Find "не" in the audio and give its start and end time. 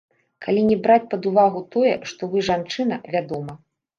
0.69-0.77